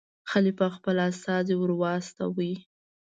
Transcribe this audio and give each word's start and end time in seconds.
خلیفه 0.31 0.67
خپل 0.77 0.95
استازی 1.09 1.55
ور 1.57 1.71
واستاوه. 1.81 2.51